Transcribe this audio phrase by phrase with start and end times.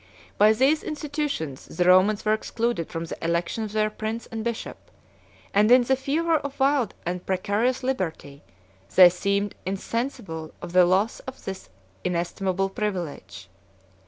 [0.39, 4.43] 72 By these institutions the Romans were excluded from the election of their prince and
[4.43, 4.89] bishop;
[5.53, 8.41] and in the fever of wild and precarious liberty,
[8.95, 11.69] they seemed insensible of the loss of this
[12.03, 13.47] inestimable privilege.